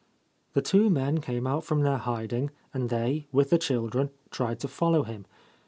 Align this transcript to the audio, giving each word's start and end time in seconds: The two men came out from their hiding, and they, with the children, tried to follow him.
The 0.53 0.63
two 0.63 0.89
men 0.89 1.19
came 1.19 1.45
out 1.45 1.63
from 1.63 1.81
their 1.81 1.99
hiding, 1.99 2.49
and 2.73 2.89
they, 2.89 3.27
with 3.31 3.51
the 3.51 3.59
children, 3.59 4.09
tried 4.31 4.59
to 4.61 4.67
follow 4.67 5.03
him. 5.03 5.27